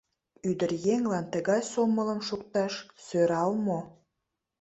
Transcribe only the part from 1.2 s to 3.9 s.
тыгай сомылым шукташ сӧрал мо?